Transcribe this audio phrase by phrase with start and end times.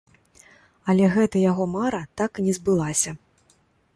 [0.93, 3.11] Але гэта яго мара так і не збылася.